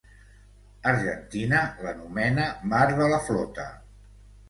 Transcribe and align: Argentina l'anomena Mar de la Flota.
Argentina 0.91 1.61
l'anomena 1.83 2.49
Mar 2.75 2.83
de 3.03 3.15
la 3.15 3.25
Flota. 3.31 3.73